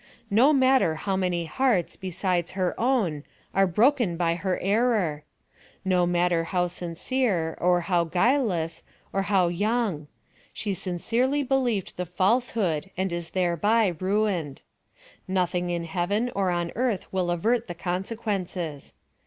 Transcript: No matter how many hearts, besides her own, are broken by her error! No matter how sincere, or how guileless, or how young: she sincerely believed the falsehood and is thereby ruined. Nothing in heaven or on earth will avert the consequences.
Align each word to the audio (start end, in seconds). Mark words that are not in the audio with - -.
No 0.31 0.51
matter 0.51 0.95
how 0.95 1.15
many 1.15 1.45
hearts, 1.45 1.95
besides 1.95 2.53
her 2.53 2.73
own, 2.79 3.23
are 3.53 3.67
broken 3.67 4.17
by 4.17 4.33
her 4.33 4.57
error! 4.57 5.25
No 5.85 6.07
matter 6.07 6.45
how 6.45 6.65
sincere, 6.65 7.55
or 7.61 7.81
how 7.81 8.05
guileless, 8.05 8.81
or 9.13 9.21
how 9.21 9.47
young: 9.49 10.07
she 10.53 10.73
sincerely 10.73 11.43
believed 11.43 11.97
the 11.97 12.07
falsehood 12.07 12.89
and 12.97 13.13
is 13.13 13.29
thereby 13.29 13.93
ruined. 13.99 14.63
Nothing 15.27 15.69
in 15.69 15.83
heaven 15.83 16.31
or 16.33 16.49
on 16.49 16.71
earth 16.75 17.05
will 17.13 17.29
avert 17.29 17.67
the 17.67 17.75
consequences. 17.75 18.95